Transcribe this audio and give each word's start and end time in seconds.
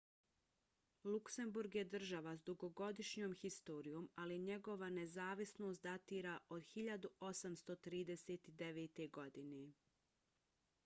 luksemburg 1.07 1.75
je 1.77 1.81
država 1.95 2.31
s 2.37 2.41
dugogodišnjom 2.45 3.35
historijom 3.41 4.07
ali 4.23 4.37
njegova 4.45 4.89
nezavisnost 4.95 5.83
datira 5.89 6.33
od 6.57 6.65
1839. 6.71 9.05
godine 9.19 9.61